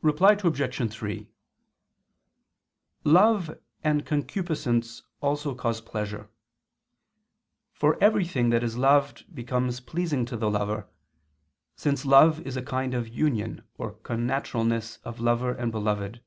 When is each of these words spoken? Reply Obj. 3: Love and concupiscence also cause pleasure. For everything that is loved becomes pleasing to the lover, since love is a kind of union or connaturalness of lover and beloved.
Reply 0.00 0.32
Obj. 0.32 0.90
3: 0.92 1.28
Love 3.04 3.60
and 3.84 4.06
concupiscence 4.06 5.02
also 5.20 5.54
cause 5.54 5.82
pleasure. 5.82 6.30
For 7.74 8.02
everything 8.02 8.48
that 8.48 8.64
is 8.64 8.78
loved 8.78 9.26
becomes 9.34 9.80
pleasing 9.80 10.24
to 10.24 10.38
the 10.38 10.48
lover, 10.50 10.88
since 11.76 12.06
love 12.06 12.40
is 12.46 12.56
a 12.56 12.62
kind 12.62 12.94
of 12.94 13.08
union 13.10 13.62
or 13.76 13.92
connaturalness 13.96 15.00
of 15.04 15.20
lover 15.20 15.52
and 15.52 15.70
beloved. 15.70 16.22